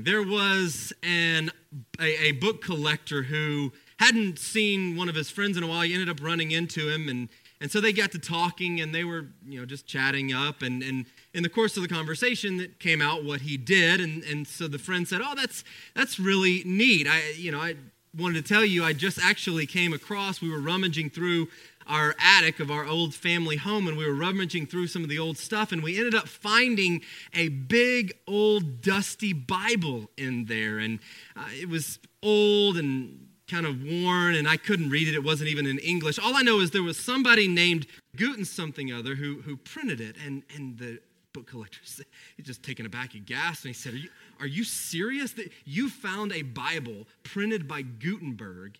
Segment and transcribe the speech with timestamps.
[0.00, 0.04] morning.
[0.04, 1.50] There was an,
[1.98, 5.82] a, a, book collector who hadn't seen one of his friends in a while.
[5.82, 7.28] He ended up running into him, and,
[7.60, 10.62] and so they got to talking, and they were you know just chatting up.
[10.62, 14.22] And, and in the course of the conversation, it came out what he did, and,
[14.24, 15.64] and so the friend said, "Oh, that's
[15.94, 17.06] that's really neat.
[17.08, 17.76] I you know I
[18.16, 20.40] wanted to tell you I just actually came across.
[20.40, 21.48] We were rummaging through
[21.90, 25.18] our attic of our old family home and we were rummaging through some of the
[25.18, 27.02] old stuff and we ended up finding
[27.34, 30.78] a big old dusty bible in there.
[30.78, 31.00] And
[31.36, 35.14] uh, it was old and kind of worn and i couldn't read it.
[35.14, 36.20] It wasn't even in english.
[36.20, 40.14] All i know is there was somebody named Guten something other who, who printed it
[40.24, 41.00] and, and the
[41.32, 41.80] book collector
[42.36, 43.14] he's just taken aback.
[43.14, 45.32] And gasped and he said are you, are you serious?
[45.32, 48.78] That you found a bible printed by gutenberg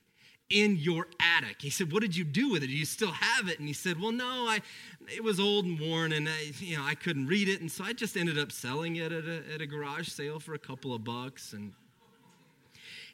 [0.50, 1.62] in your attic.
[1.62, 2.66] He said, What did you do with it?
[2.66, 3.58] Do you still have it?
[3.58, 4.60] And he said, Well, no, I,
[5.08, 7.60] it was old and worn and I, you know, I couldn't read it.
[7.60, 10.54] And so I just ended up selling it at a, at a garage sale for
[10.54, 11.52] a couple of bucks.
[11.52, 11.72] And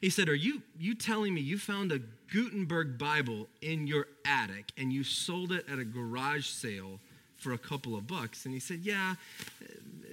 [0.01, 1.99] he said, Are you, you telling me you found a
[2.31, 6.99] Gutenberg Bible in your attic and you sold it at a garage sale
[7.37, 8.45] for a couple of bucks?
[8.45, 9.15] And he said, Yeah,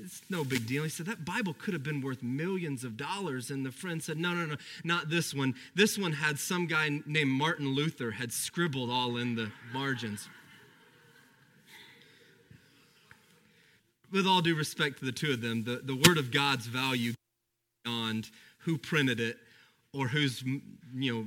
[0.02, 0.82] it's no big deal.
[0.82, 3.50] He said, That Bible could have been worth millions of dollars.
[3.50, 5.54] And the friend said, No, no, no, not this one.
[5.74, 10.28] This one had some guy named Martin Luther had scribbled all in the margins.
[14.12, 17.14] With all due respect to the two of them, the, the Word of God's value
[17.84, 19.38] beyond who printed it
[19.92, 20.62] or whose you
[21.14, 21.26] know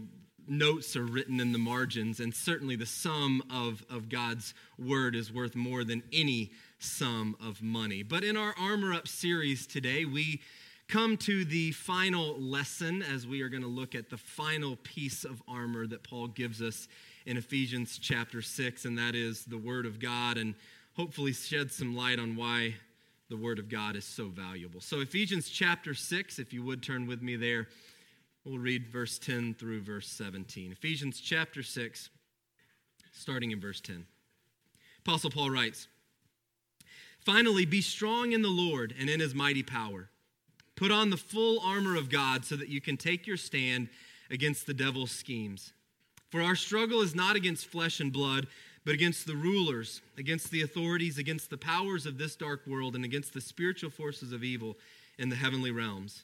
[0.50, 5.32] notes are written in the margins and certainly the sum of, of god's word is
[5.32, 8.04] worth more than any sum of money.
[8.04, 10.42] But in our Armor Up series today, we
[10.88, 15.24] come to the final lesson as we are going to look at the final piece
[15.24, 16.88] of armor that Paul gives us
[17.26, 20.56] in Ephesians chapter 6, and that is the Word of God, and
[20.96, 22.76] hopefully shed some light on why
[23.30, 24.80] the Word of God is so valuable.
[24.80, 27.68] So, Ephesians chapter 6, if you would turn with me there,
[28.48, 30.72] we'll read verse 10 through verse 17.
[30.72, 32.10] Ephesians chapter 6,
[33.12, 34.06] starting in verse 10.
[35.00, 35.88] Apostle Paul writes,
[37.20, 40.10] Finally, be strong in the Lord and in his mighty power.
[40.76, 43.90] Put on the full armor of God so that you can take your stand
[44.32, 45.74] against the devil's schemes.
[46.30, 48.48] For our struggle is not against flesh and blood,
[48.86, 53.04] but against the rulers, against the authorities, against the powers of this dark world, and
[53.04, 54.78] against the spiritual forces of evil
[55.18, 56.24] in the heavenly realms.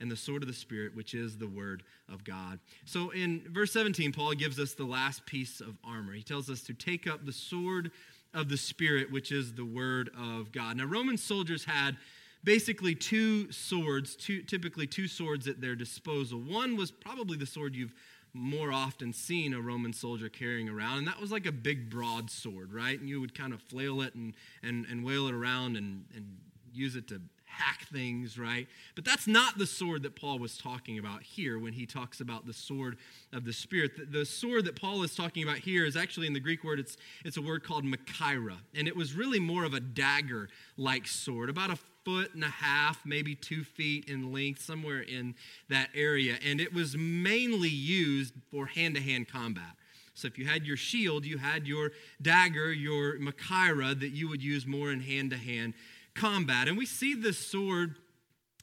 [0.00, 2.58] and the sword of the Spirit, which is the word of God.
[2.84, 6.12] So in verse 17, Paul gives us the last piece of armor.
[6.12, 7.90] He tells us to take up the sword
[8.34, 10.76] of the Spirit, which is the word of God.
[10.76, 11.96] Now, Roman soldiers had
[12.44, 16.40] basically two swords, two, typically two swords at their disposal.
[16.40, 17.94] One was probably the sword you've
[18.34, 22.72] more often seen a Roman soldier carrying around, and that was like a big broadsword,
[22.72, 22.98] right?
[22.98, 26.38] And you would kind of flail it and, and, and wail it around and, and
[26.72, 27.20] use it to
[27.52, 28.66] hack things, right?
[28.94, 32.46] But that's not the sword that Paul was talking about here when he talks about
[32.46, 32.96] the sword
[33.32, 33.96] of the Spirit.
[33.96, 36.80] The, the sword that Paul is talking about here is actually in the Greek word,
[36.80, 41.06] it's, it's a word called machaira, and it was really more of a dagger like
[41.06, 45.34] sword, about a foot and a half, maybe two feet in length, somewhere in
[45.68, 46.36] that area.
[46.44, 49.76] And it was mainly used for hand to hand combat.
[50.14, 54.42] So if you had your shield, you had your dagger, your machaira that you would
[54.42, 55.74] use more in hand to hand
[56.14, 56.68] combat.
[56.68, 57.96] And we see this sword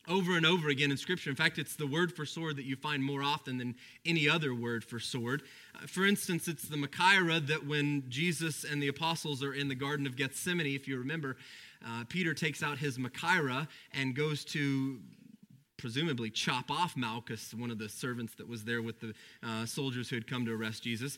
[0.08, 1.30] over and over again in Scripture.
[1.30, 4.56] In fact, it's the word for sword that you find more often than any other
[4.56, 5.44] word for sword.
[5.76, 9.76] Uh, for instance, it's the machaira that when Jesus and the apostles are in the
[9.76, 11.38] Garden of Gethsemane, if you remember,
[11.86, 15.00] uh, Peter takes out his Machaira and goes to
[15.78, 20.10] presumably chop off Malchus, one of the servants that was there with the uh, soldiers
[20.10, 21.18] who had come to arrest Jesus.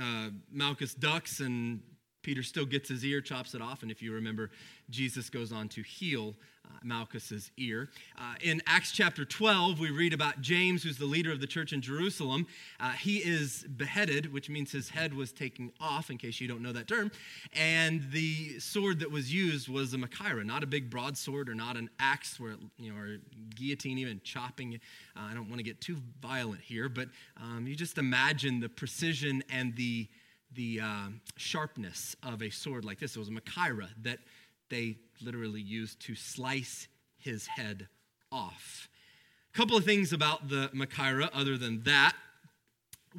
[0.00, 1.80] Uh, Malchus ducks and
[2.22, 4.50] Peter still gets his ear, chops it off, and if you remember,
[4.90, 6.34] Jesus goes on to heal
[6.66, 7.88] uh, Malchus's ear.
[8.18, 11.72] Uh, in Acts chapter 12, we read about James, who's the leader of the church
[11.72, 12.46] in Jerusalem.
[12.78, 16.62] Uh, he is beheaded, which means his head was taken off, in case you don't
[16.62, 17.10] know that term.
[17.54, 21.76] And the sword that was used was a machaira, not a big broadsword or not
[21.76, 23.16] an axe, where you know, or
[23.54, 24.80] guillotine, even chopping.
[25.16, 27.08] Uh, I don't want to get too violent here, but
[27.40, 30.08] um, you just imagine the precision and the
[30.54, 33.16] the uh, sharpness of a sword like this.
[33.16, 34.18] It was a machaira that
[34.68, 36.88] they literally used to slice
[37.18, 37.88] his head
[38.32, 38.88] off.
[39.52, 42.14] A couple of things about the machaira other than that.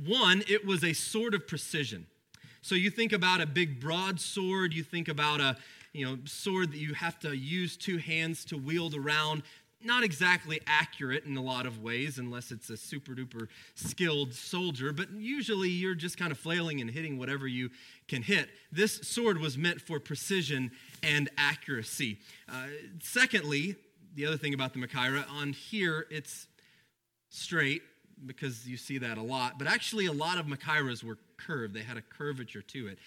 [0.05, 2.07] One, it was a sword of precision.
[2.61, 5.57] So you think about a big broadsword, you think about a
[5.93, 9.43] you know sword that you have to use two hands to wield around.
[9.83, 14.93] Not exactly accurate in a lot of ways, unless it's a super duper skilled soldier,
[14.93, 17.69] but usually you're just kind of flailing and hitting whatever you
[18.07, 18.49] can hit.
[18.71, 22.19] This sword was meant for precision and accuracy.
[22.47, 22.67] Uh,
[23.01, 23.75] secondly,
[24.13, 26.47] the other thing about the Machaira, on here it's
[27.29, 27.81] straight
[28.25, 31.73] because you see that a lot, but actually a lot of Machairas were curved.
[31.73, 32.99] They had a curvature to it.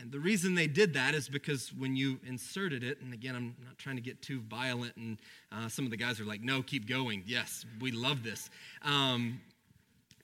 [0.00, 3.54] And the reason they did that is because when you inserted it, and again, I'm
[3.64, 5.18] not trying to get too violent, and
[5.52, 7.24] uh, some of the guys are like, no, keep going.
[7.26, 8.48] Yes, we love this.
[8.82, 9.40] Um,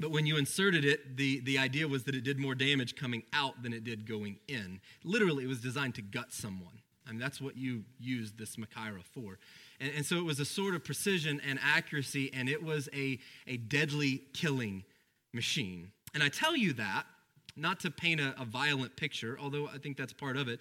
[0.01, 3.25] but when you inserted it, the, the idea was that it did more damage coming
[3.33, 4.81] out than it did going in.
[5.05, 6.81] Literally, it was designed to gut someone.
[7.07, 9.39] I mean, that's what you used this Machaira for.
[9.81, 13.19] And, and so it was a sort of precision and accuracy, and it was a,
[13.47, 14.85] a deadly killing
[15.33, 15.91] machine.
[16.15, 17.05] And I tell you that
[17.59, 20.61] not to paint a, a violent picture, although I think that's part of it,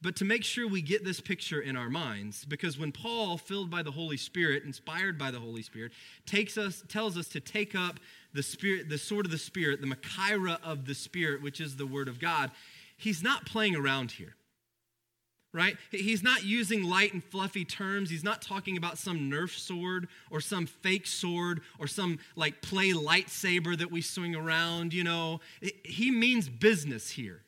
[0.00, 3.70] but to make sure we get this picture in our minds because when paul filled
[3.70, 5.92] by the holy spirit inspired by the holy spirit
[6.26, 7.98] takes us tells us to take up
[8.32, 11.86] the spirit the sword of the spirit the machaira of the spirit which is the
[11.86, 12.50] word of god
[12.96, 14.34] he's not playing around here
[15.52, 15.76] right?
[15.90, 18.10] He's not using light and fluffy terms.
[18.10, 22.92] He's not talking about some Nerf sword or some fake sword or some like play
[22.92, 25.40] lightsaber that we swing around, you know.
[25.84, 27.42] He means business here.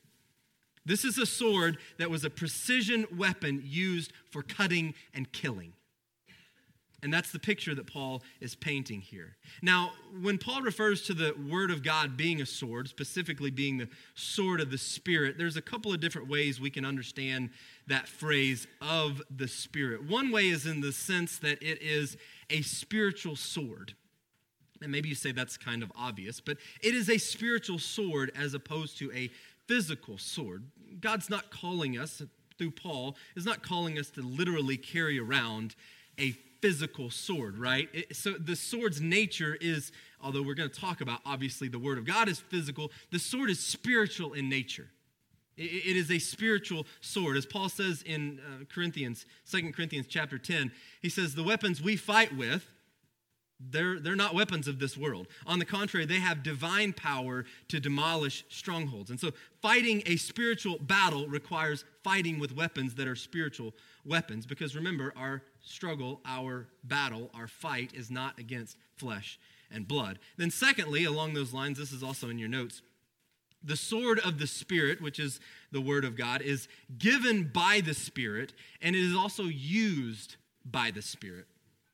[0.86, 5.74] This is a sword that was a precision weapon used for cutting and killing.
[7.02, 9.36] And that's the picture that Paul is painting here.
[9.62, 13.88] Now, when Paul refers to the Word of God being a sword, specifically being the
[14.14, 17.50] sword of the Spirit, there's a couple of different ways we can understand
[17.86, 20.08] that phrase of the Spirit.
[20.08, 22.16] One way is in the sense that it is
[22.50, 23.94] a spiritual sword.
[24.82, 28.54] And maybe you say that's kind of obvious, but it is a spiritual sword as
[28.54, 29.30] opposed to a
[29.66, 30.64] physical sword.
[31.00, 32.22] God's not calling us,
[32.58, 35.76] through Paul, is not calling us to literally carry around
[36.18, 37.88] a physical sword, right?
[37.92, 39.92] It, so the sword's nature is,
[40.22, 43.50] although we're going to talk about, obviously, the word of God is physical, the sword
[43.50, 44.88] is spiritual in nature.
[45.56, 47.36] it, it is a spiritual sword.
[47.36, 50.70] As Paul says in uh, Corinthians, 2 Corinthians chapter 10,
[51.00, 52.66] he says, The weapons we fight with,
[53.60, 55.26] they're, they're not weapons of this world.
[55.46, 59.10] On the contrary, they have divine power to demolish strongholds.
[59.10, 63.74] And so, fighting a spiritual battle requires fighting with weapons that are spiritual
[64.04, 64.46] weapons.
[64.46, 69.38] Because remember, our struggle, our battle, our fight is not against flesh
[69.70, 70.18] and blood.
[70.36, 72.82] Then, secondly, along those lines, this is also in your notes.
[73.62, 75.38] The sword of the Spirit, which is
[75.70, 76.66] the Word of God, is
[76.98, 81.46] given by the Spirit and it is also used by the Spirit.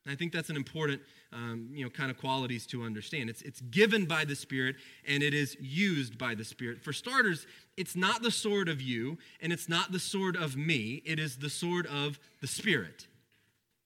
[0.04, 1.02] And I think that's an important,
[1.32, 3.28] um, you know, kind of qualities to understand.
[3.28, 4.76] It's, it's given by the Spirit
[5.06, 6.82] and it is used by the Spirit.
[6.82, 7.46] For starters,
[7.76, 11.02] it's not the sword of you and it's not the sword of me.
[11.05, 13.06] It is the sword of the Spirit.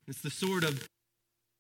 [0.06, 0.88] It's the sword of,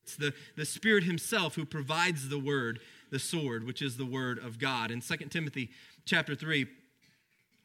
[0.02, 2.80] it's the, the Spirit Himself who provides the word,
[3.10, 4.90] the sword, which is the word of God.
[4.90, 5.70] In 2 Timothy
[6.04, 6.66] chapter 3,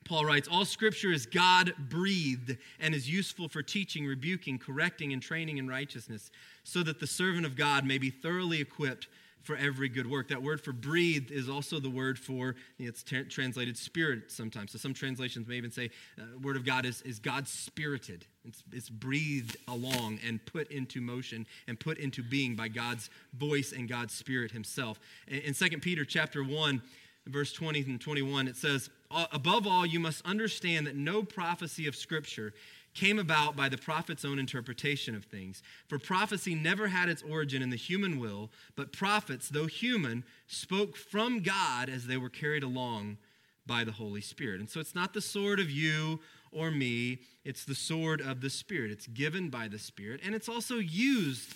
[0.05, 5.21] Paul writes, All scripture is God breathed and is useful for teaching, rebuking, correcting, and
[5.21, 6.31] training in righteousness,
[6.63, 9.07] so that the servant of God may be thoroughly equipped
[9.41, 10.27] for every good work.
[10.29, 14.71] That word for breathed is also the word for, it's t- translated spirit sometimes.
[14.71, 18.25] So some translations may even say, uh, word of God is, is God spirited.
[18.43, 23.71] It's, it's breathed along and put into motion and put into being by God's voice
[23.71, 24.99] and God's spirit himself.
[25.27, 26.81] In, in 2 Peter chapter 1,
[27.27, 28.89] verse 20 and 21, it says,
[29.31, 32.53] Above all, you must understand that no prophecy of Scripture
[32.93, 35.61] came about by the prophet's own interpretation of things.
[35.87, 40.95] For prophecy never had its origin in the human will, but prophets, though human, spoke
[40.95, 43.17] from God as they were carried along
[43.65, 44.59] by the Holy Spirit.
[44.59, 46.19] And so it's not the sword of you
[46.51, 48.91] or me, it's the sword of the Spirit.
[48.91, 51.53] It's given by the Spirit, and it's also used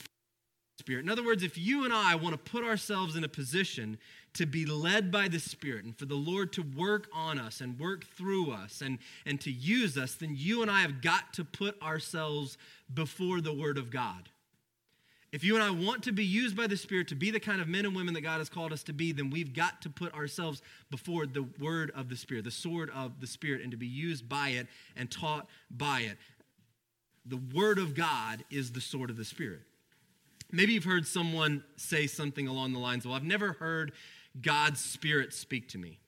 [0.79, 1.03] Spirit.
[1.03, 3.97] In other words, if you and I want to put ourselves in a position
[4.33, 7.79] to be led by the Spirit and for the Lord to work on us and
[7.79, 11.43] work through us and, and to use us, then you and I have got to
[11.43, 12.57] put ourselves
[12.93, 14.29] before the Word of God.
[15.31, 17.61] If you and I want to be used by the Spirit to be the kind
[17.61, 19.89] of men and women that God has called us to be, then we've got to
[19.89, 23.77] put ourselves before the Word of the Spirit, the sword of the Spirit, and to
[23.77, 26.17] be used by it and taught by it.
[27.27, 29.61] The Word of God is the sword of the Spirit.
[30.51, 33.91] Maybe you've heard someone say something along the lines, Well, I've never heard
[34.41, 35.99] God's Spirit speak to me.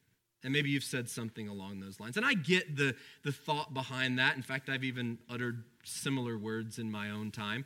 [0.43, 2.17] And maybe you've said something along those lines.
[2.17, 4.35] And I get the, the thought behind that.
[4.35, 7.65] In fact, I've even uttered similar words in my own time.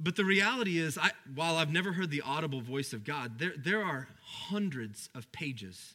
[0.00, 3.52] But the reality is, I, while I've never heard the audible voice of God, there,
[3.56, 5.94] there are hundreds of pages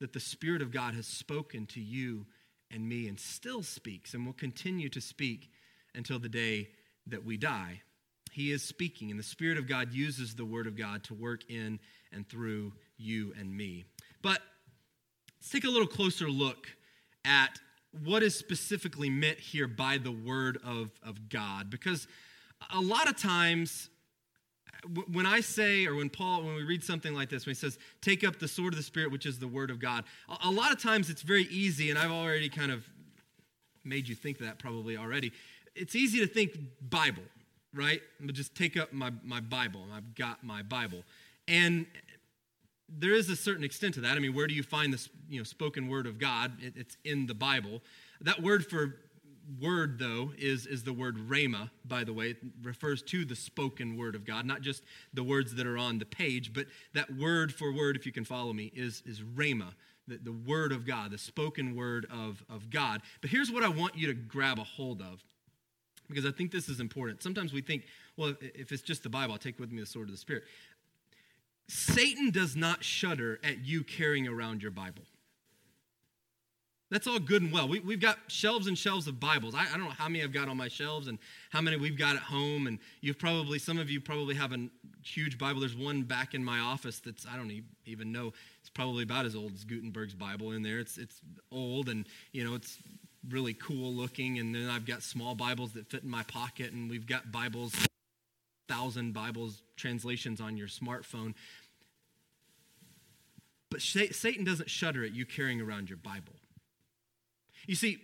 [0.00, 2.26] that the Spirit of God has spoken to you
[2.70, 5.50] and me and still speaks and will continue to speak
[5.94, 6.68] until the day
[7.06, 7.80] that we die.
[8.32, 11.42] He is speaking, and the Spirit of God uses the Word of God to work
[11.50, 11.78] in
[12.12, 13.84] and through you and me.
[14.22, 14.40] But
[15.38, 16.66] let's take a little closer look
[17.26, 17.58] at
[18.02, 21.68] what is specifically meant here by the Word of, of God.
[21.68, 22.08] Because
[22.72, 23.90] a lot of times,
[25.12, 27.78] when I say, or when Paul, when we read something like this, when he says,
[28.00, 30.04] take up the sword of the Spirit, which is the Word of God,
[30.42, 32.88] a lot of times it's very easy, and I've already kind of
[33.84, 35.32] made you think that probably already.
[35.74, 37.24] It's easy to think Bible,
[37.74, 38.00] right?
[38.18, 39.84] I'm gonna just take up my, my Bible.
[39.94, 41.02] I've got my Bible.
[41.48, 41.86] And
[42.88, 44.16] there is a certain extent to that.
[44.16, 46.52] I mean, where do you find this you know, spoken word of God?
[46.60, 47.80] It, it's in the Bible.
[48.20, 48.96] That word for
[49.60, 52.30] word, though, is, is the word rhema, by the way.
[52.30, 55.98] It refers to the spoken word of God, not just the words that are on
[55.98, 59.74] the page, but that word for word, if you can follow me, is, is rhema,
[60.06, 63.02] the, the word of God, the spoken word of, of God.
[63.20, 65.24] But here's what I want you to grab a hold of
[66.12, 67.22] because I think this is important.
[67.22, 67.84] Sometimes we think,
[68.16, 70.44] well, if it's just the Bible, I'll take with me the sword of the Spirit.
[71.68, 75.04] Satan does not shudder at you carrying around your Bible.
[76.92, 77.66] That's all good and well.
[77.66, 79.54] We, have got shelves and shelves of Bibles.
[79.54, 81.96] I, I, don't know how many I've got on my shelves and how many we've
[81.96, 82.66] got at home.
[82.66, 84.68] And you've probably, some of you probably have a
[85.02, 85.60] huge Bible.
[85.60, 89.34] There's one back in my office that's, I don't even know, it's probably about as
[89.34, 90.78] old as Gutenberg's Bible in there.
[90.78, 92.76] It's, it's old and, you know, it's
[93.28, 94.38] really cool looking.
[94.38, 97.74] And then I've got small Bibles that fit in my pocket, and we've got Bibles,
[98.68, 101.34] thousand Bibles translations on your smartphone.
[103.70, 106.34] But Satan doesn't shudder at you carrying around your Bible.
[107.66, 107.98] You see,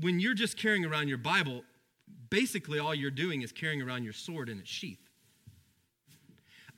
[0.00, 1.64] when you're just carrying around your Bible,
[2.30, 4.98] basically all you're doing is carrying around your sword in its sheath.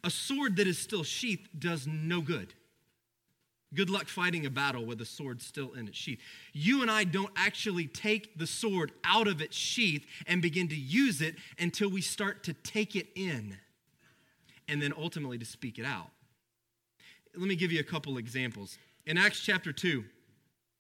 [0.02, 2.54] A sword that is still sheathed does no good.
[3.75, 6.21] Good luck fighting a battle with a sword still in its sheath.
[6.52, 10.76] You and I don't actually take the sword out of its sheath and begin to
[10.76, 13.57] use it until we start to take it in
[14.69, 16.11] and then ultimately to speak it out.
[17.37, 18.78] Let me give you a couple examples.
[19.07, 20.04] In Acts chapter 2,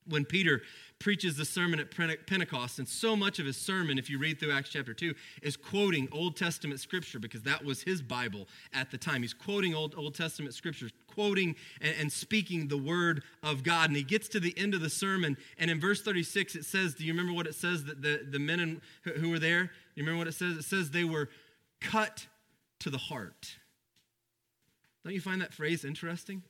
[0.06, 0.62] when Peter
[1.04, 1.90] preaches the sermon at
[2.26, 5.54] Pentecost, and so much of his sermon, if you read through Acts chapter 2, is
[5.54, 9.20] quoting Old Testament scripture because that was his Bible at the time.
[9.20, 13.90] He's quoting Old, Old Testament scriptures, quoting and, and speaking the word of God.
[13.90, 16.94] And he gets to the end of the sermon, and in verse 36, it says,
[16.94, 18.80] Do you remember what it says that the, the men in,
[19.20, 19.72] who were there?
[19.96, 20.56] You remember what it says?
[20.56, 21.28] It says they were
[21.82, 22.28] cut
[22.78, 23.58] to the heart.
[25.04, 26.44] Don't you find that phrase interesting?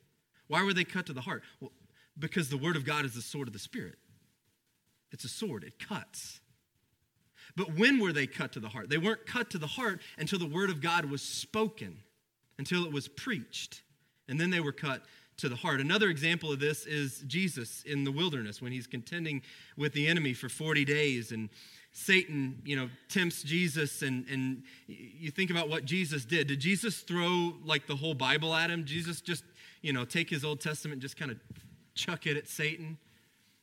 [0.46, 1.42] Why were they cut to the heart?
[1.58, 1.72] Well,
[2.16, 3.96] because the word of God is the sword of the Spirit.
[5.14, 6.40] It's a sword, it cuts.
[7.56, 8.90] But when were they cut to the heart?
[8.90, 11.98] They weren't cut to the heart until the word of God was spoken,
[12.58, 13.82] until it was preached.
[14.28, 15.02] And then they were cut
[15.36, 15.80] to the heart.
[15.80, 19.42] Another example of this is Jesus in the wilderness when he's contending
[19.76, 21.48] with the enemy for 40 days and
[21.92, 26.48] Satan, you know, tempts Jesus and and you think about what Jesus did.
[26.48, 28.84] Did Jesus throw like the whole Bible at him?
[28.84, 29.44] Jesus just,
[29.80, 31.38] you know, take his Old Testament and just kind of
[31.94, 32.98] chuck it at Satan?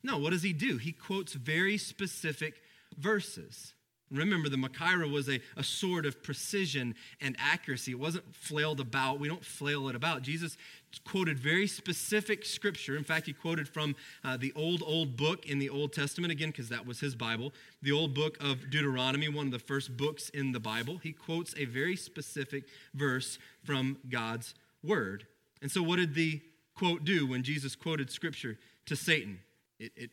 [0.04, 0.78] No, what does he do?
[0.78, 2.62] He quotes very specific
[2.98, 3.74] verses.
[4.12, 7.92] Remember, the Machaira was a, a sword of precision and accuracy.
[7.92, 9.20] It wasn't flailed about.
[9.20, 10.22] We don't flail it about.
[10.22, 10.58] Jesus
[11.06, 12.98] quoted very specific scripture.
[12.98, 16.50] In fact, he quoted from uh, the old, old book in the Old Testament, again,
[16.50, 20.28] because that was his Bible, the old book of Deuteronomy, one of the first books
[20.30, 20.98] in the Bible.
[20.98, 24.54] He quotes a very specific verse from God's
[24.84, 25.26] word.
[25.62, 26.42] And so, what did the
[26.76, 29.40] quote do when Jesus quoted scripture to Satan?
[29.82, 30.10] It, it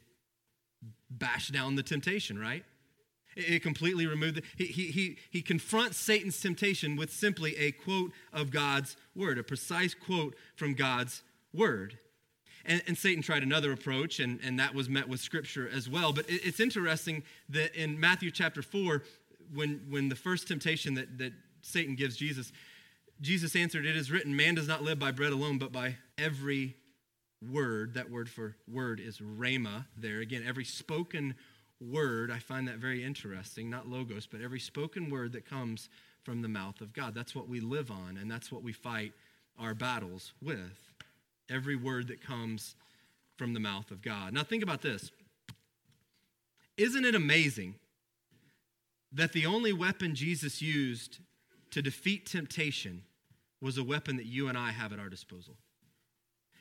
[1.11, 2.65] bashed down the temptation, right?
[3.37, 8.13] It, it completely removed he, he, he, he confronts Satan's temptation with simply a quote
[8.33, 11.23] of God's word, a precise quote from God's
[11.53, 11.99] word.
[12.65, 16.13] And, and, Satan tried another approach, and, and that was met with scripture as well.
[16.13, 19.03] But it, it's interesting that in Matthew chapter 4,
[19.55, 21.33] when, when the first temptation that, that
[21.63, 22.53] Satan gives Jesus,
[23.21, 26.77] Jesus answered, It is written, man does not live by bread alone, but by every
[27.43, 27.95] word.
[27.95, 30.21] That word for word is rhema there.
[30.21, 31.35] Again, every spoken
[31.81, 35.89] word, I find that very interesting, not logos, but every spoken word that comes
[36.25, 37.15] from the mouth of God.
[37.15, 39.13] That's what we live on, and that's what we fight
[39.59, 40.93] our battles with.
[41.49, 42.75] Every word that comes
[43.37, 44.33] from the mouth of God.
[44.33, 45.11] Now, think about this.
[46.77, 47.77] Isn't it amazing
[49.13, 51.19] that the only weapon Jesus used
[51.71, 53.03] to defeat temptation
[53.61, 55.55] was a weapon that you and I have at our disposal.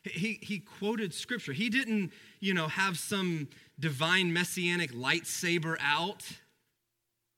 [0.08, 1.54] He, he quoted scripture.
[1.54, 3.48] He didn't, you know, have some
[3.80, 6.24] divine messianic lightsaber out.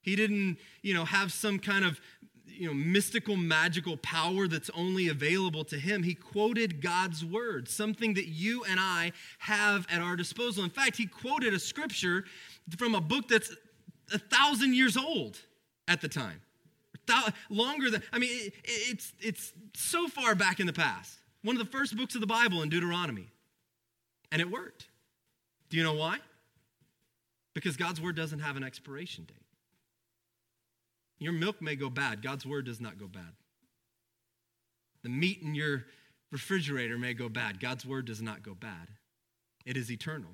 [0.01, 1.99] He didn't, you know, have some kind of
[2.59, 6.03] you know, mystical, magical power that's only available to him.
[6.03, 10.65] He quoted God's word, something that you and I have at our disposal.
[10.65, 12.25] In fact, he quoted a scripture
[12.77, 13.55] from a book that's
[14.13, 15.39] a thousand years old
[15.87, 16.41] at the time.
[17.49, 21.17] Longer than, I mean, it's, it's so far back in the past.
[21.43, 23.27] One of the first books of the Bible in Deuteronomy.
[24.31, 24.87] And it worked.
[25.69, 26.17] Do you know why?
[27.53, 29.37] Because God's word doesn't have an expiration date.
[31.19, 33.33] Your milk may go bad, God's word does not go bad.
[35.03, 35.85] The meat in your
[36.31, 38.87] refrigerator may go bad, God's word does not go bad.
[39.65, 40.31] It is eternal.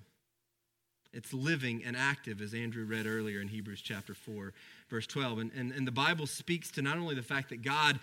[1.14, 4.54] It's living and active, as Andrew read earlier in Hebrews chapter 4,
[4.90, 5.40] verse 12.
[5.40, 8.00] And, and, and the Bible speaks to not only the fact that God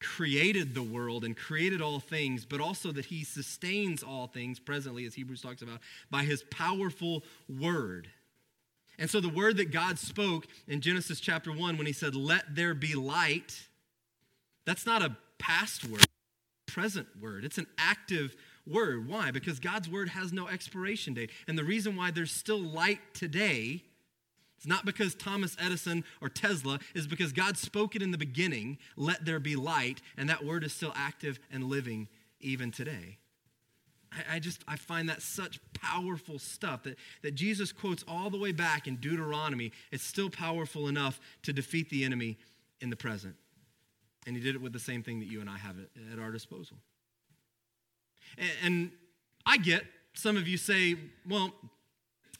[0.00, 5.04] created the world and created all things, but also that he sustains all things presently,
[5.04, 5.80] as Hebrews talks about,
[6.10, 8.08] by his powerful word.
[8.98, 12.54] And so the word that God spoke in Genesis chapter 1 when he said, Let
[12.54, 13.66] there be light,
[14.64, 16.06] that's not a past word,
[16.66, 17.44] present word.
[17.44, 19.08] It's an active word.
[19.08, 19.30] Why?
[19.30, 21.30] Because God's word has no expiration date.
[21.46, 23.82] And the reason why there's still light today
[24.56, 28.78] it's not because Thomas Edison or Tesla, is because God spoke it in the beginning,
[28.96, 32.08] let there be light, and that word is still active and living
[32.40, 33.18] even today.
[34.12, 38.38] I, I just, I find that such powerful stuff that, that Jesus quotes all the
[38.38, 39.72] way back in Deuteronomy.
[39.92, 42.38] It's still powerful enough to defeat the enemy
[42.80, 43.34] in the present.
[44.26, 46.18] And he did it with the same thing that you and I have at, at
[46.18, 46.78] our disposal.
[48.38, 48.90] And, and
[49.44, 49.84] I get
[50.14, 50.96] some of you say,
[51.28, 51.52] well,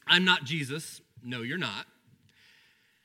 [0.07, 1.01] I'm not Jesus.
[1.23, 1.85] No, you're not.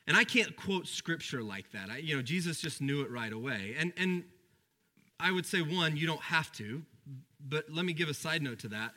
[0.06, 1.90] And I can't quote scripture like that.
[1.90, 3.76] I, you know, Jesus just knew it right away.
[3.78, 4.25] And, and
[5.21, 6.82] I would say, one, you don't have to,
[7.40, 8.92] but let me give a side note to that.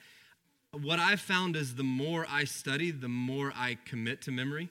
[0.72, 4.70] What I've found is the more I study, the more I commit to memory.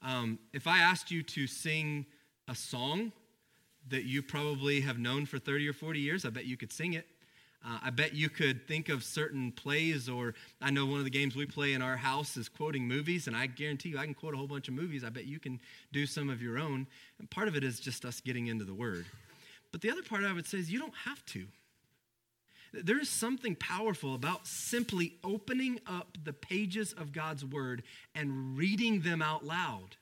[0.00, 2.06] Um, if I asked you to sing
[2.48, 3.12] a song
[3.88, 6.94] that you probably have known for 30 or 40 years, I bet you could sing
[6.94, 7.06] it.
[7.64, 11.10] Uh, I bet you could think of certain plays, or I know one of the
[11.10, 14.14] games we play in our house is quoting movies, and I guarantee you I can
[14.14, 15.04] quote a whole bunch of movies.
[15.04, 15.60] I bet you can
[15.92, 16.88] do some of your own.
[17.18, 19.06] And part of it is just us getting into the Word.
[19.70, 21.46] But the other part I would say is you don't have to.
[22.72, 27.82] There is something powerful about simply opening up the pages of God's Word
[28.14, 29.96] and reading them out loud.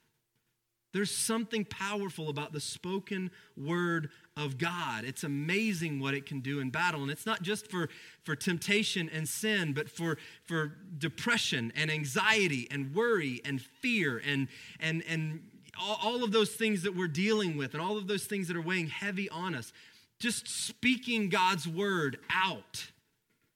[0.93, 5.05] There's something powerful about the spoken word of God.
[5.05, 7.03] It's amazing what it can do in battle.
[7.03, 7.89] And it's not just for,
[8.25, 14.49] for temptation and sin, but for, for depression and anxiety and worry and fear and,
[14.81, 15.43] and, and
[15.81, 18.63] all, of those things that we're dealing with and all of those things that are
[18.63, 19.73] weighing heavy on us.
[20.19, 22.89] Just speaking God's word out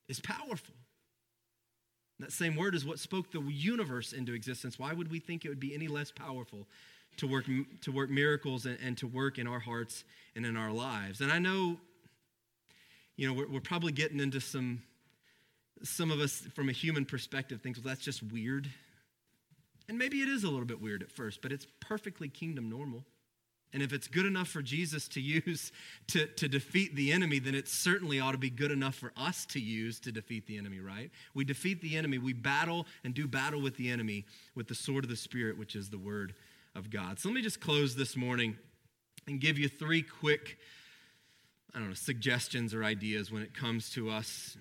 [0.09, 0.75] is powerful.
[2.21, 4.79] That same word is what spoke the universe into existence.
[4.79, 6.67] Why would we think it would be any less powerful
[7.19, 7.47] to work,
[7.83, 10.05] to work miracles and, and to work in our hearts
[10.37, 11.21] and in our lives.
[11.21, 11.79] And I know,
[13.17, 14.83] you know, we're, we're probably getting into some,
[15.83, 18.69] some of us from a human perspective think, well, that's just weird.
[19.89, 23.05] And maybe it is a little bit weird at first, but it's perfectly kingdom normal.
[23.75, 25.73] And if it's good enough for Jesus to use
[26.09, 29.45] to, to defeat the enemy, then it certainly ought to be good enough for us
[29.47, 31.11] to use to defeat the enemy, right?
[31.35, 34.25] We defeat the enemy, we battle and do battle with the enemy
[34.55, 36.35] with the sword of the Spirit, which is the word
[36.75, 37.19] of God.
[37.19, 38.57] So let me just close this morning
[39.27, 40.59] and give you three quick,
[41.75, 44.57] I don't know, suggestions or ideas when it comes to us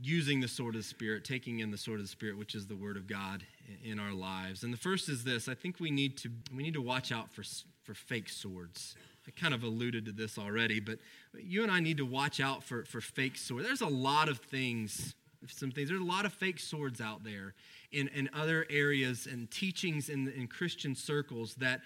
[0.00, 2.66] using the sword of the Spirit, taking in the sword of the Spirit, which is
[2.66, 3.42] the Word of God
[3.84, 4.62] in our lives.
[4.62, 7.32] And the first is this: I think we need to we need to watch out
[7.32, 7.42] for
[7.82, 8.94] for fake swords.
[9.26, 10.98] I kind of alluded to this already, but
[11.34, 13.66] you and I need to watch out for for fake swords.
[13.66, 15.14] There's a lot of things,
[15.48, 15.88] some things.
[15.88, 17.54] There's a lot of fake swords out there,
[17.92, 21.80] in, in other areas and teachings in, in Christian circles that,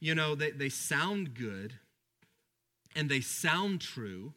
[0.00, 1.74] you know, they, they sound good
[2.94, 4.32] and they sound true.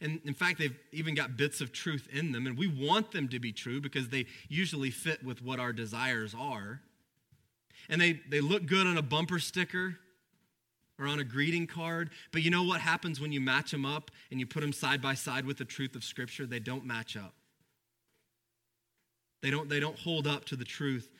[0.00, 3.28] And in fact, they've even got bits of truth in them, and we want them
[3.28, 6.80] to be true because they usually fit with what our desires are.
[7.88, 9.98] And they, they look good on a bumper sticker
[10.98, 14.10] or on a greeting card, but you know what happens when you match them up
[14.30, 16.46] and you put them side by side with the truth of Scripture?
[16.46, 17.34] They don't match up.
[19.42, 21.10] They don't, they don't hold up to the truth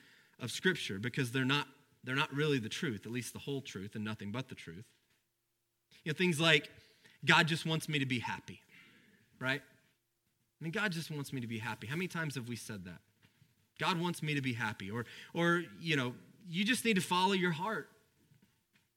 [0.40, 1.66] of Scripture because they're not,
[2.04, 4.84] they're not really the truth, at least the whole truth and nothing but the truth.
[6.04, 6.70] You know, things like,
[7.24, 8.60] God just wants me to be happy,
[9.40, 9.60] right?
[9.60, 11.86] I mean, God just wants me to be happy.
[11.86, 12.98] How many times have we said that?
[13.78, 14.90] God wants me to be happy.
[14.90, 15.04] Or,
[15.34, 16.14] or you know,
[16.48, 17.88] you just need to follow your heart.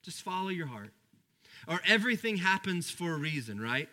[0.04, 0.92] Just follow your heart.
[1.68, 3.90] Or everything happens for a reason, right?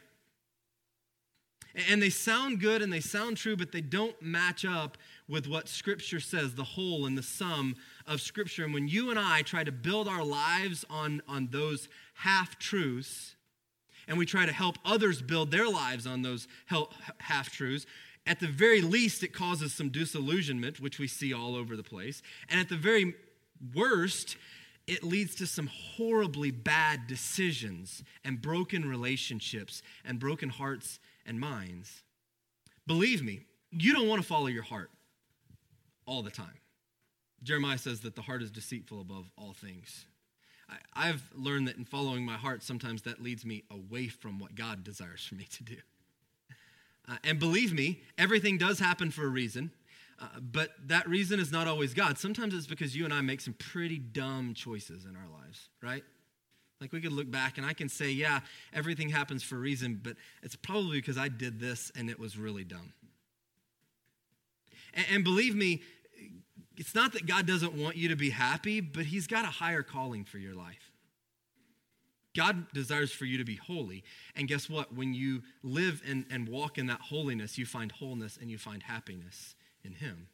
[1.91, 4.97] And they sound good and they sound true, but they don't match up
[5.29, 8.64] with what Scripture says, the whole and the sum of Scripture.
[8.64, 13.37] And when you and I try to build our lives on, on those half truths,
[14.07, 16.49] and we try to help others build their lives on those
[17.19, 17.85] half truths,
[18.27, 22.23] at the very least, it causes some disillusionment, which we see all over the place.
[22.49, 23.14] And at the very
[23.75, 24.37] worst,
[24.87, 32.03] it leads to some horribly bad decisions and broken relationships and broken hearts and minds.
[32.87, 34.91] Believe me, you don't want to follow your heart
[36.09, 36.59] all the time.
[37.42, 40.07] Jeremiah says that the heart is deceitful above all things.
[40.94, 44.55] I, have learned that in following my heart, sometimes that leads me away from what
[44.55, 45.77] God desires for me to do.
[47.09, 49.71] Uh, and believe me, everything does happen for a reason,
[50.21, 52.18] uh, but that reason is not always God.
[52.18, 56.05] Sometimes it's because you and I make some pretty dumb choices in our lives, right?
[56.83, 58.40] Like we could look back and I can say, yeah,
[58.75, 62.37] everything happens for a reason, but it's probably because I did this and it was
[62.37, 62.92] really dumb.
[64.92, 65.83] And, and believe me,
[66.79, 69.83] it's not that God doesn't want you to be happy, but He's got a higher
[69.83, 70.93] calling for your life.
[72.37, 74.05] God desires for you to be holy.
[74.37, 74.95] And guess what?
[74.95, 78.83] When you live and, and walk in that holiness, you find wholeness and you find
[78.85, 80.29] happiness in Him.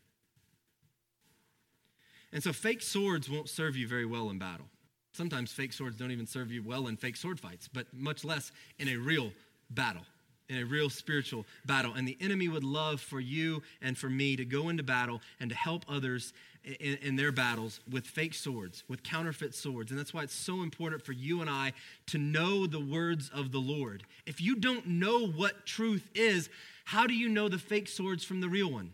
[2.31, 4.67] And so fake swords won't serve you very well in battle.
[5.13, 8.53] Sometimes fake swords don't even serve you well in fake sword fights, but much less
[8.79, 9.33] in a real
[9.71, 10.05] battle
[10.49, 11.95] in a real spiritual battle.
[11.95, 15.51] And the enemy would love for you and for me to go into battle and
[15.51, 16.33] to help others
[16.65, 19.91] in, in, their battles with fake swords, with counterfeit swords.
[19.91, 21.73] And that's why it's so important for you and I
[22.07, 24.03] to know the words of the Lord.
[24.27, 26.49] If you don't know what truth is,
[26.85, 28.93] how do you know the fake swords from the real one?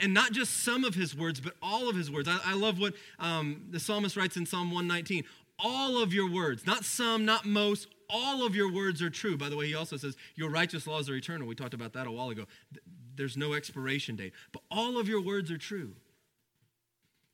[0.00, 2.28] And, not just some of his words, but all of his words.
[2.28, 5.24] I, I love what um, the psalmist writes in Psalm 119
[5.58, 9.36] all of your words, not some, not most, all of your words are true.
[9.36, 11.48] By the way, he also says, Your righteous laws are eternal.
[11.48, 12.44] We talked about that a while ago.
[13.16, 14.34] There's no expiration date.
[14.52, 15.92] But all of your words are true.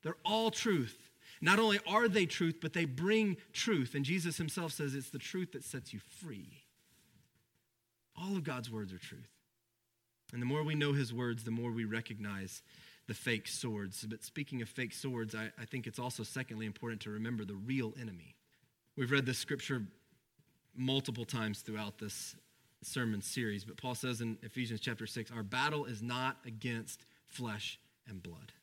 [0.01, 0.97] They're all truth.
[1.41, 3.93] Not only are they truth, but they bring truth.
[3.93, 6.63] And Jesus himself says it's the truth that sets you free.
[8.17, 9.29] All of God's words are truth.
[10.31, 12.61] And the more we know his words, the more we recognize
[13.07, 14.05] the fake swords.
[14.07, 17.55] But speaking of fake swords, I, I think it's also, secondly, important to remember the
[17.55, 18.35] real enemy.
[18.95, 19.83] We've read this scripture
[20.75, 22.35] multiple times throughout this
[22.81, 27.79] sermon series, but Paul says in Ephesians chapter 6 our battle is not against flesh
[28.07, 28.53] and blood.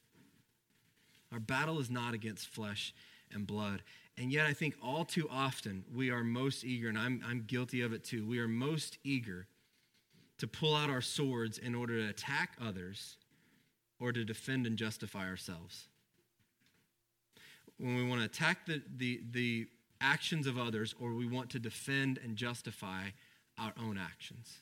[1.32, 2.94] Our battle is not against flesh
[3.32, 3.82] and blood.
[4.18, 7.82] And yet, I think all too often we are most eager, and I'm, I'm guilty
[7.82, 9.46] of it too, we are most eager
[10.38, 13.16] to pull out our swords in order to attack others
[13.98, 15.88] or to defend and justify ourselves.
[17.78, 19.66] When we want to attack the, the, the
[20.00, 23.04] actions of others or we want to defend and justify
[23.58, 24.58] our own actions.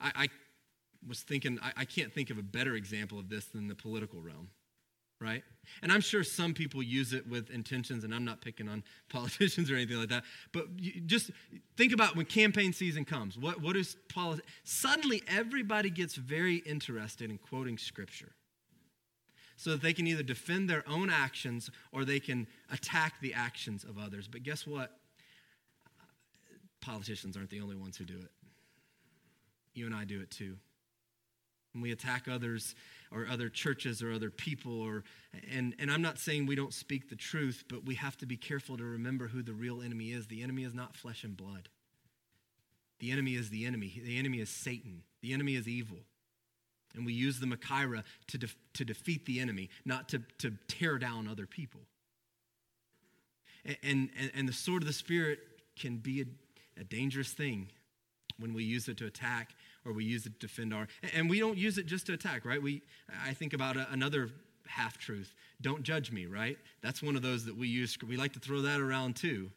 [0.00, 0.28] I, I
[1.06, 4.20] was thinking, I, I can't think of a better example of this than the political
[4.20, 4.48] realm,
[5.20, 5.42] right?
[5.82, 9.70] And I'm sure some people use it with intentions, and I'm not picking on politicians
[9.70, 10.24] or anything like that.
[10.52, 11.30] But just
[11.76, 13.38] think about when campaign season comes.
[13.38, 14.48] What, what is politics?
[14.64, 18.32] Suddenly, everybody gets very interested in quoting scripture
[19.56, 23.84] so that they can either defend their own actions or they can attack the actions
[23.84, 24.28] of others.
[24.28, 24.92] But guess what?
[26.80, 28.30] Politicians aren't the only ones who do it.
[29.74, 30.56] You and I do it too.
[31.74, 32.74] We attack others
[33.12, 35.04] or other churches or other people or
[35.52, 38.36] and, and I'm not saying we don't speak the truth, but we have to be
[38.36, 40.26] careful to remember who the real enemy is.
[40.26, 41.68] The enemy is not flesh and blood.
[42.98, 44.00] The enemy is the enemy.
[44.02, 45.02] The enemy is Satan.
[45.20, 45.98] The enemy is evil.
[46.96, 50.98] And we use the Machaira to, de- to defeat the enemy, not to, to tear
[50.98, 51.80] down other people.
[53.82, 55.40] And, and, and the sword of the Spirit
[55.78, 57.68] can be a, a dangerous thing
[58.38, 59.54] when we use it to attack
[59.84, 62.44] or we use it to defend our and we don't use it just to attack
[62.44, 62.62] right?
[62.62, 62.82] We
[63.24, 64.28] i think about a, another
[64.66, 66.58] half truth don't judge me right?
[66.82, 69.50] That's one of those that we use we like to throw that around too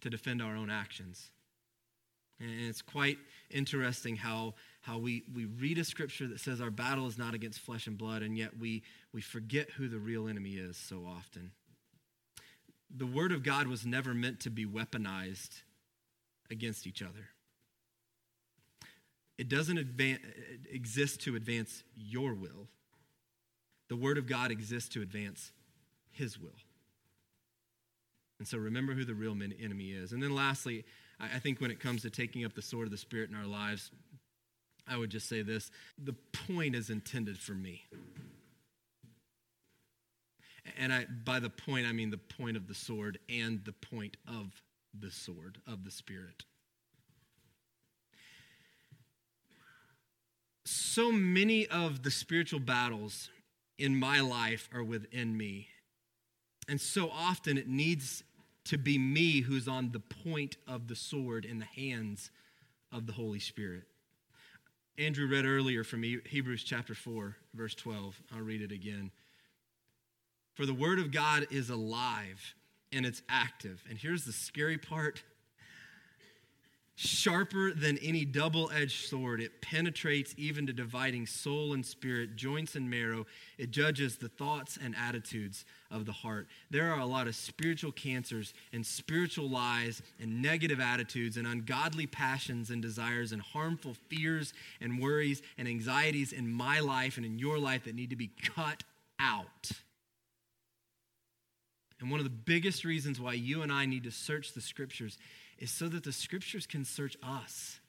[0.00, 1.30] to defend our own actions.
[2.40, 3.18] And it's quite
[3.50, 4.54] interesting how
[4.88, 7.98] how we, we read a scripture that says our battle is not against flesh and
[7.98, 11.50] blood, and yet we, we forget who the real enemy is so often.
[12.96, 15.60] The Word of God was never meant to be weaponized
[16.50, 17.28] against each other.
[19.36, 19.78] It doesn't
[20.72, 22.66] exist to advance your will.
[23.90, 25.52] The Word of God exists to advance
[26.12, 26.56] His will.
[28.38, 30.12] And so remember who the real enemy is.
[30.12, 30.86] And then lastly,
[31.20, 33.44] I think when it comes to taking up the sword of the Spirit in our
[33.44, 33.90] lives,
[34.88, 35.70] I would just say this
[36.02, 36.14] the
[36.46, 37.84] point is intended for me.
[40.78, 44.16] And I, by the point, I mean the point of the sword and the point
[44.26, 44.62] of
[44.98, 46.44] the sword of the Spirit.
[50.98, 53.30] so many of the spiritual battles
[53.78, 55.68] in my life are within me.
[56.68, 58.24] And so often it needs
[58.64, 62.32] to be me who's on the point of the sword in the hands
[62.90, 63.84] of the Holy Spirit.
[64.98, 68.20] Andrew read earlier from Hebrews chapter 4, verse 12.
[68.34, 69.12] I'll read it again.
[70.54, 72.54] For the word of God is alive
[72.90, 73.84] and it's active.
[73.88, 75.22] And here's the scary part
[77.00, 79.40] sharper than any double edged sword.
[79.40, 83.24] It penetrates even to dividing soul and spirit, joints and marrow.
[83.56, 86.48] It judges the thoughts and attitudes of the heart.
[86.72, 92.08] There are a lot of spiritual cancers and spiritual lies and negative attitudes and ungodly
[92.08, 97.38] passions and desires and harmful fears and worries and anxieties in my life and in
[97.38, 98.82] your life that need to be cut
[99.20, 99.70] out.
[102.00, 105.16] And one of the biggest reasons why you and I need to search the scriptures
[105.58, 107.80] is so that the scriptures can search us.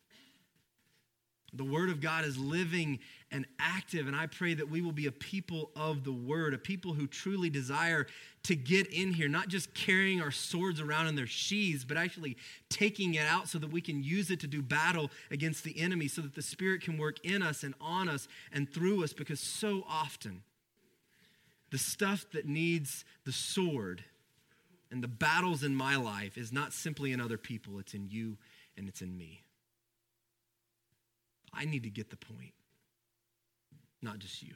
[1.51, 2.99] The Word of God is living
[3.31, 6.59] and active, and I pray that we will be a people of the Word, a
[6.59, 8.05] people who truly desire
[8.43, 12.37] to get in here, not just carrying our swords around in their sheaths, but actually
[12.69, 16.07] taking it out so that we can use it to do battle against the enemy,
[16.07, 19.39] so that the Spirit can work in us and on us and through us, because
[19.39, 20.43] so often
[21.71, 24.03] the stuff that needs the sword
[24.91, 28.37] and the battles in my life is not simply in other people, it's in you
[28.77, 29.43] and it's in me.
[31.53, 32.53] I need to get the point,
[34.01, 34.53] not just you.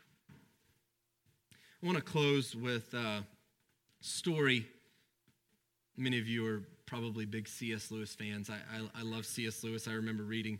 [1.81, 3.25] I want to close with a
[4.01, 4.67] story.
[5.97, 7.91] Many of you are probably big C.S.
[7.91, 8.49] Lewis fans.
[8.49, 9.63] I, I, I love C.S.
[9.63, 9.87] Lewis.
[9.87, 10.59] I remember reading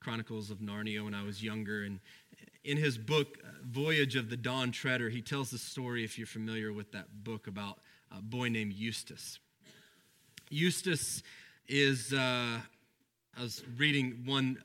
[0.00, 1.84] Chronicles of Narnia when I was younger.
[1.84, 2.00] And
[2.64, 6.72] in his book, Voyage of the Dawn Treader, he tells the story, if you're familiar
[6.72, 7.78] with that book, about
[8.16, 9.38] a boy named Eustace.
[10.50, 11.22] Eustace
[11.68, 12.58] is, uh,
[13.38, 14.58] I was reading one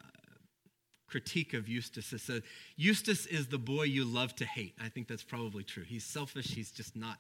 [1.07, 2.11] critique of Eustace.
[2.11, 2.43] It said,
[2.75, 4.73] Eustace is the boy you love to hate.
[4.83, 5.83] I think that's probably true.
[5.83, 6.47] He's selfish.
[6.47, 7.17] He's just not,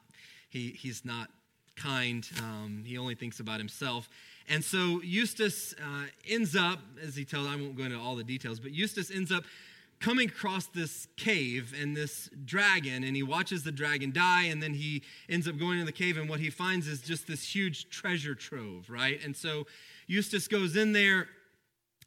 [0.49, 1.29] he, he's not
[1.75, 2.27] kind.
[2.39, 4.09] Um, he only thinks about himself.
[4.49, 8.23] And so Eustace uh, ends up, as he tells, I won't go into all the
[8.23, 9.43] details, but Eustace ends up
[10.05, 14.71] coming across this cave and this dragon, and he watches the dragon die, and then
[14.71, 17.89] he ends up going in the cave, and what he finds is just this huge
[17.89, 19.19] treasure trove, right?
[19.25, 19.65] And so
[20.05, 21.27] Eustace goes in there,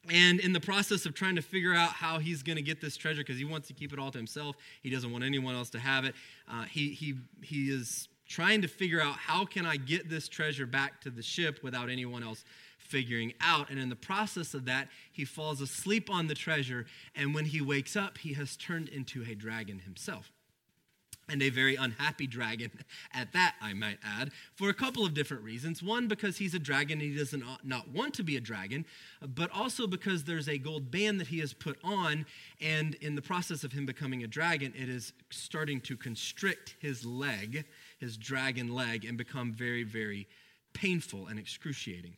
[0.09, 2.95] and in the process of trying to figure out how he's going to get this
[2.95, 5.69] treasure, because he wants to keep it all to himself, he doesn't want anyone else
[5.71, 6.15] to have it.
[6.49, 10.65] Uh, he, he, he is trying to figure out how can I get this treasure
[10.65, 12.45] back to the ship without anyone else
[12.89, 13.69] figuring out.
[13.69, 16.85] And in the process of that, he falls asleep on the treasure.
[17.15, 20.31] And when he wakes up, he has turned into a dragon himself.
[21.31, 22.71] And a very unhappy dragon
[23.13, 25.83] at that, I might add, for a couple of different reasons.
[25.83, 28.83] One, because he's a dragon and he doesn't not want to be a dragon,
[29.21, 32.25] but also because there's a gold band that he has put on,
[32.59, 37.05] and in the process of him becoming a dragon, it is starting to constrict his
[37.05, 37.65] leg,
[37.99, 40.27] his dragon leg, and become very, very
[40.73, 42.15] painful and excruciating.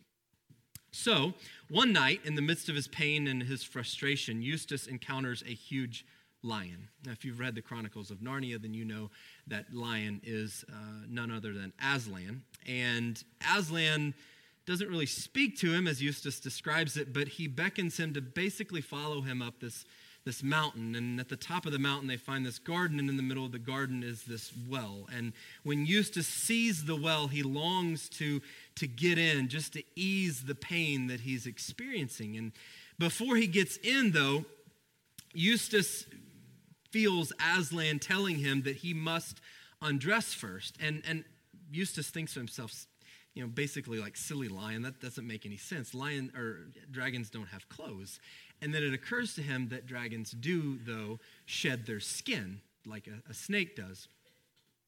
[0.92, 1.34] So,
[1.70, 6.06] one night, in the midst of his pain and his frustration, Eustace encounters a huge
[6.44, 6.90] lion.
[7.06, 9.10] Now, if you've read the Chronicles of Narnia, then you know
[9.48, 12.44] that lion is uh, none other than Aslan.
[12.68, 13.24] And
[13.56, 14.14] Aslan
[14.66, 18.82] doesn't really speak to him as Eustace describes it, but he beckons him to basically
[18.82, 19.86] follow him up this
[20.24, 23.18] this mountain, and at the top of the mountain, they find this garden, and in
[23.18, 25.08] the middle of the garden is this well.
[25.12, 28.42] And when Eustace sees the well, he longs to,
[28.76, 32.38] to get in just to ease the pain that he's experiencing.
[32.38, 32.52] And
[33.00, 34.46] before he gets in, though,
[35.34, 36.06] Eustace
[36.92, 39.42] feels Aslan telling him that he must
[39.82, 40.78] undress first.
[40.80, 41.24] And, and
[41.72, 42.86] Eustace thinks to himself,
[43.34, 45.96] you know, basically like silly lion, that doesn't make any sense.
[45.96, 48.20] Lion or dragons don't have clothes.
[48.62, 53.30] And then it occurs to him that dragons do, though, shed their skin like a,
[53.30, 54.08] a snake does.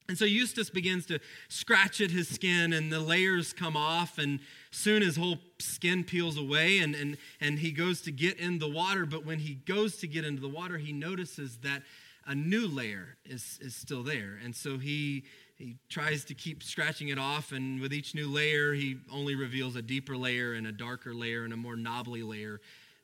[0.09, 4.41] And so Eustace begins to scratch at his skin, and the layers come off, and
[4.69, 8.67] soon his whole skin peels away, and, and, and he goes to get in the
[8.67, 9.05] water.
[9.05, 11.83] But when he goes to get into the water, he notices that
[12.27, 14.39] a new layer is, is still there.
[14.43, 15.23] And so he,
[15.57, 19.77] he tries to keep scratching it off, and with each new layer, he only reveals
[19.77, 22.59] a deeper layer, and a darker layer, and a more knobbly layer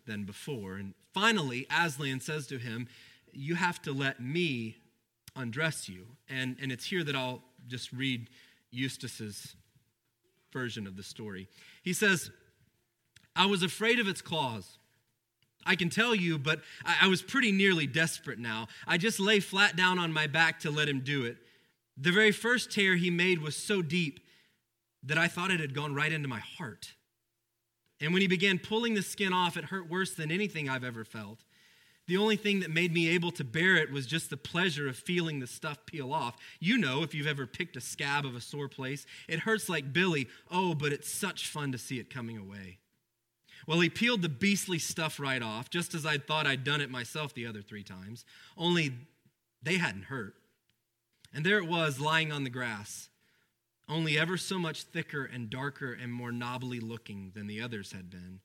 [0.06, 0.76] than before.
[0.76, 2.88] And finally, Aslan says to him,
[3.32, 4.78] You have to let me
[5.36, 6.08] undress you.
[6.28, 8.30] And, and it's here that I'll just read
[8.72, 9.56] Eustace's
[10.52, 11.48] version of the story.
[11.84, 12.32] He says,
[13.36, 14.78] I was afraid of its claws.
[15.66, 18.68] I can tell you, but I, I was pretty nearly desperate now.
[18.88, 21.38] I just lay flat down on my back to let him do it.
[21.98, 24.22] The very first tear he made was so deep
[25.04, 26.94] that I thought it had gone right into my heart.
[28.02, 31.04] And when he began pulling the skin off, it hurt worse than anything I've ever
[31.04, 31.44] felt.
[32.08, 34.98] The only thing that made me able to bear it was just the pleasure of
[34.98, 36.38] feeling the stuff peel off.
[36.60, 39.94] You know, if you've ever picked a scab of a sore place, it hurts like
[39.94, 40.28] Billy.
[40.50, 42.80] Oh, but it's such fun to see it coming away.
[43.68, 46.90] Well, he peeled the beastly stuff right off, just as I'd thought I'd done it
[46.90, 48.26] myself the other three times,
[48.58, 48.94] only
[49.62, 50.34] they hadn't hurt.
[51.32, 53.10] And there it was, lying on the grass,
[53.90, 58.10] only ever so much thicker and darker and more knobbly looking than the others had
[58.10, 58.40] been.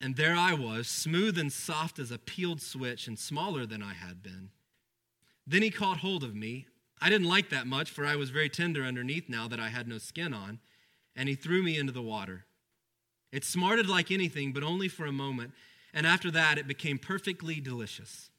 [0.00, 3.92] And there I was, smooth and soft as a peeled switch and smaller than I
[3.92, 4.50] had been.
[5.46, 6.66] Then he caught hold of me.
[7.00, 9.88] I didn't like that much, for I was very tender underneath now that I had
[9.88, 10.60] no skin on,
[11.16, 12.46] and he threw me into the water.
[13.32, 15.52] It smarted like anything, but only for a moment,
[15.92, 18.30] and after that it became perfectly delicious.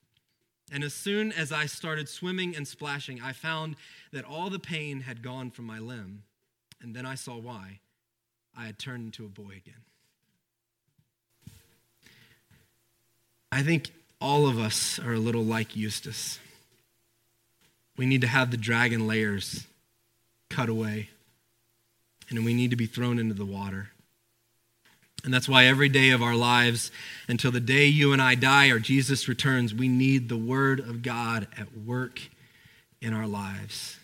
[0.73, 3.75] And as soon as I started swimming and splashing, I found
[4.11, 6.23] that all the pain had gone from my limb,
[6.81, 7.79] and then I saw why.
[8.57, 9.83] I had turned into a boy again.
[13.51, 16.39] I think all of us are a little like Eustace.
[17.95, 19.67] We need to have the dragon layers
[20.49, 21.09] cut away,
[22.31, 23.91] and we need to be thrown into the water.
[25.23, 26.91] And that's why every day of our lives,
[27.27, 31.01] until the day you and I die or Jesus returns, we need the Word of
[31.01, 32.19] God at work
[33.01, 33.97] in our lives.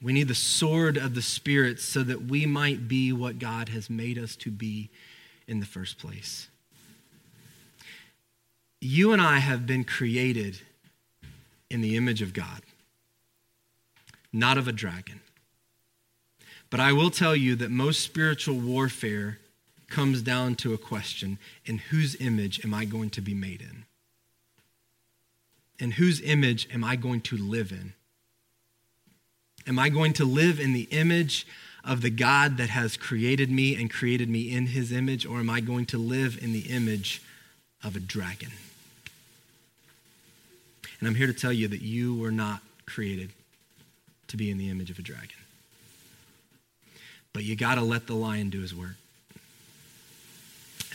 [0.00, 3.90] We need the sword of the Spirit so that we might be what God has
[3.90, 4.90] made us to be
[5.46, 6.48] in the first place
[8.80, 10.60] you and I have been created
[11.70, 12.62] in the image of God,
[14.32, 15.20] not of a dragon.
[16.70, 19.38] But I will tell you that most spiritual warfare
[19.88, 23.84] comes down to a question in whose image am I going to be made in?
[25.78, 27.92] In whose image am I going to live in?
[29.66, 31.46] Am I going to live in the image
[31.84, 35.50] of the God that has created me and created me in his image, or am
[35.50, 37.22] I going to live in the image
[37.82, 38.50] of a dragon?
[40.98, 43.30] And I'm here to tell you that you were not created
[44.28, 45.36] to be in the image of a dragon.
[47.32, 48.96] But you got to let the lion do his work.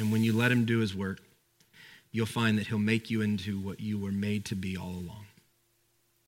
[0.01, 1.19] And when you let him do his work,
[2.11, 5.27] you'll find that he'll make you into what you were made to be all along.